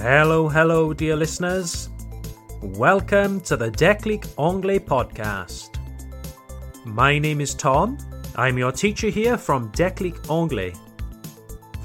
[0.00, 1.88] Hello, hello, dear listeners.
[2.60, 5.78] Welcome to the Declic Anglais podcast.
[6.84, 7.96] My name is Tom.
[8.34, 10.74] I'm your teacher here from Declic Anglais.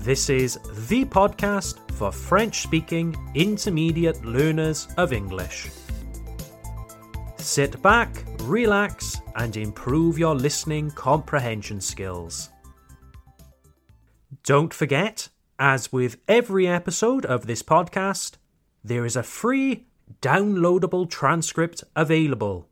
[0.02, 0.58] This is
[0.88, 5.70] the podcast for French speaking intermediate learners of English.
[7.38, 12.50] Sit back, relax, and improve your listening comprehension skills.
[14.44, 15.30] Don't forget,
[15.60, 18.38] as with every episode of this podcast,
[18.84, 19.86] there is a free
[20.22, 22.68] downloadable transcript available.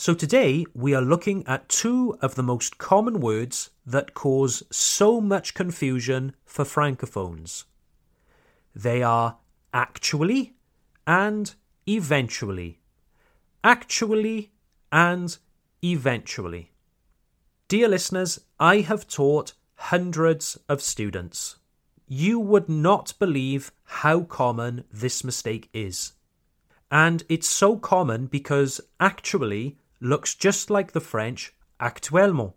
[0.00, 5.20] So today we are looking at two of the most common words that cause so
[5.20, 7.64] much confusion for francophones.
[8.74, 9.36] They are
[9.74, 10.54] actually
[11.06, 11.54] and
[11.86, 12.80] eventually.
[13.62, 14.52] Actually
[14.90, 15.36] and
[15.84, 16.70] eventually.
[17.68, 21.56] Dear listeners, I have taught hundreds of students.
[22.08, 26.14] You would not believe how common this mistake is.
[26.90, 32.54] And it's so common because actually looks just like the French actuellement,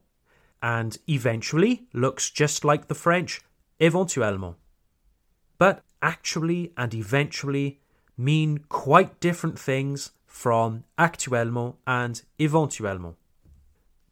[0.61, 3.41] and eventually looks just like the French
[3.79, 4.55] éventuellement.
[5.57, 7.79] But actually and eventually
[8.17, 13.15] mean quite different things from actuellement and éventuellement.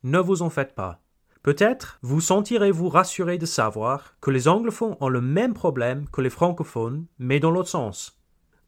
[0.03, 1.01] Ne vous en faites pas.
[1.43, 6.29] Peut-être vous sentirez-vous rassuré de savoir que les anglophones ont le même problème que les
[6.29, 8.19] francophones, mais dans l'autre sens.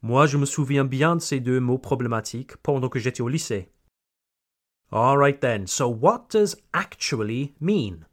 [0.02, 3.70] Moi, je me souviens bien de ces deux mots problématiques pendant que j'étais au lycée.
[4.94, 8.06] Alright then, so what does actually mean?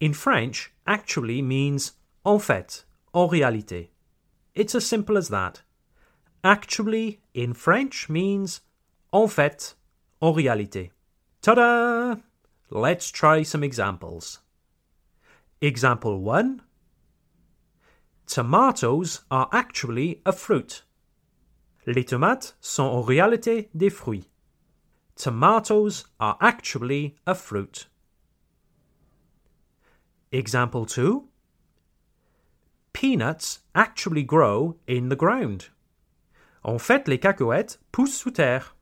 [0.00, 1.92] In French, actually means
[2.26, 2.84] en fait,
[3.14, 3.88] en réalité.
[4.54, 5.62] It's as simple as that.
[6.44, 8.60] Actually in French means
[9.14, 9.74] en fait,
[10.20, 10.90] en réalité.
[11.40, 12.16] Ta da!
[12.68, 14.40] Let's try some examples.
[15.62, 16.60] Example 1
[18.26, 20.82] Tomatoes are actually a fruit.
[21.86, 24.28] Les tomates sont en réalité des fruits.
[25.18, 27.88] Tomatoes are actually a fruit.
[30.30, 31.24] Example 2
[32.92, 35.70] Peanuts actually grow in the ground.
[36.64, 38.76] En fait, les cacahuètes poussent sous terre.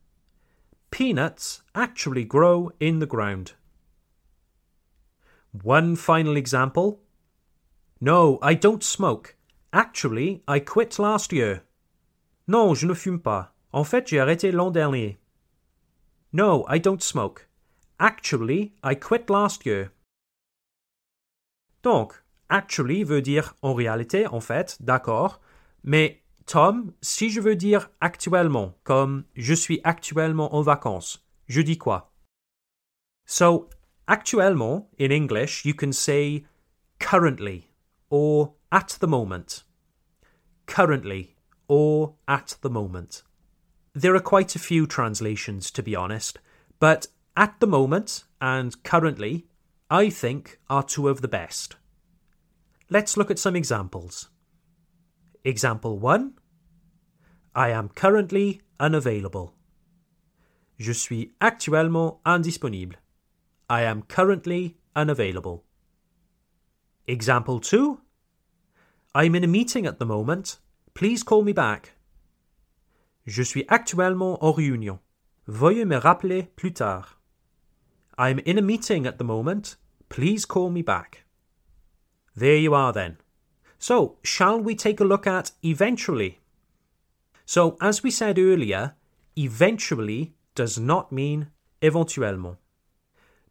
[0.91, 3.53] Peanuts actually grow in the ground.
[5.63, 7.01] One final example.
[7.99, 9.37] No, I don't smoke.
[9.73, 11.63] Actually, I quit last year.
[12.47, 13.55] Non, je ne fume pas.
[13.73, 15.17] En fait, j'ai arrêté l'an dernier.
[16.37, 17.49] No, I don't smoke.
[17.99, 19.93] Actually, I quit last year.
[21.83, 22.13] Donc,
[22.51, 25.41] actually veut dire en réalité, en fait, d'accord,
[25.83, 31.79] mais Tom, si je veux dire actuellement, comme je suis actuellement en vacances, je dis
[31.79, 32.13] quoi?
[33.25, 33.71] So,
[34.07, 36.45] actuellement, in English, you can say
[36.99, 37.71] currently
[38.11, 39.65] or at the moment.
[40.67, 41.35] Currently
[41.69, 43.25] or at the moment.
[43.97, 46.39] There are quite a few translations, to be honest,
[46.79, 49.47] but at the moment and currently,
[49.89, 51.77] I think are two of the best.
[52.91, 54.29] Let's look at some examples.
[55.45, 56.35] Example 1
[57.55, 59.55] I am currently unavailable.
[60.79, 62.97] Je suis actuellement indisponible.
[63.71, 65.65] I am currently unavailable.
[67.07, 67.99] Example 2
[69.15, 70.59] I'm in a meeting at the moment.
[70.93, 71.96] Please call me back.
[73.27, 75.01] Je suis actuellement en réunion.
[75.49, 77.19] Veuillez me rappeler plus tard.
[78.19, 79.77] I'm in a meeting at the moment.
[80.09, 81.25] Please call me back.
[82.37, 83.17] There you are then.
[83.79, 86.39] So, shall we take a look at eventually?
[87.45, 88.95] So, as we said earlier,
[89.37, 91.49] eventually does not mean
[91.83, 92.57] éventuellement.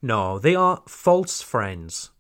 [0.02, 2.12] No, they are false friends.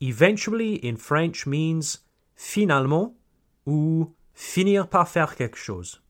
[0.00, 1.98] Eventually in French means
[2.34, 3.14] finalement
[3.66, 6.00] ou finir par faire quelque chose.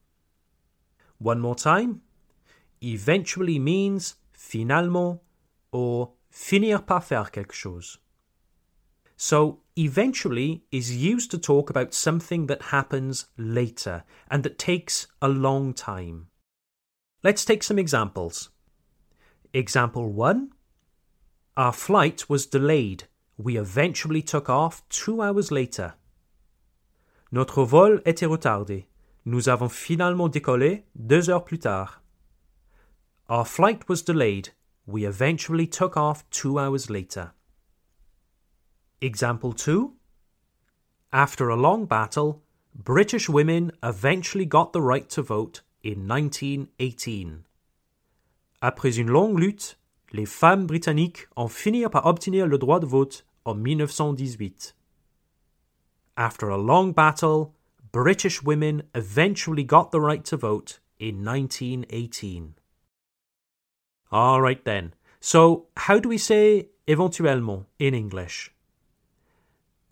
[1.19, 2.03] One more time.
[2.83, 5.21] Eventually means finalement
[5.73, 7.99] or finir par faire quelque chose.
[9.17, 15.29] So, eventually is used to talk about something that happens later and that takes a
[15.29, 16.29] long time.
[17.23, 18.51] Let's take some examples.
[19.55, 20.51] Example 1
[21.57, 23.05] Our flight was delayed.
[23.39, 25.95] We eventually took off two hours later.
[27.33, 28.85] Notre vol était retardé.
[29.27, 32.01] Nous avons finalement décollé deux heures plus tard.
[33.29, 34.51] Our flight was delayed.
[34.87, 37.33] We eventually took off two hours later.
[39.01, 39.93] Example 2
[41.13, 42.41] After a long battle,
[42.73, 47.43] British women eventually got the right to vote in 1918.
[48.63, 49.77] Après une longue lutte,
[50.13, 54.77] les femmes britanniques ont fini par obtenir le droit de vote en 1918.
[56.17, 57.56] After a long battle,
[58.03, 62.55] British women eventually got the right to vote in 1918.
[64.13, 64.93] All right then.
[65.19, 68.53] So, how do we say éventuellement in English?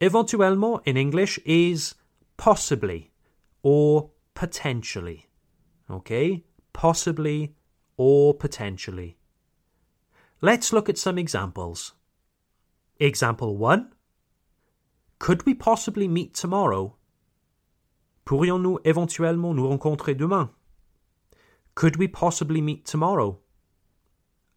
[0.03, 1.95] Éventuellement in English is
[2.37, 3.11] possibly
[3.63, 5.25] or potentially.
[5.91, 6.45] Okay?
[6.75, 7.55] Possibly
[7.97, 9.17] or potentially.
[10.43, 11.95] Let's look at some examples.
[13.01, 13.95] Example 1
[15.19, 16.97] Could we possibly meet tomorrow?
[18.25, 20.51] Pourrions-nous éventuellement nous rencontrer demain?
[21.75, 23.41] Could we possibly meet tomorrow?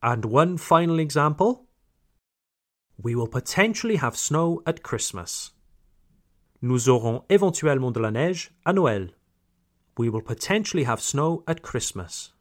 [0.02, 1.68] And one final example
[3.02, 5.52] we will potentially have snow at Christmas.
[6.62, 9.12] Nous aurons éventuellement de la neige à Noël.
[9.98, 12.34] We will potentially have snow at Christmas.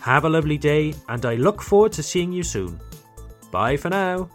[0.00, 2.78] Have a lovely day, and I look forward to seeing you soon.
[3.50, 4.28] Bye for now.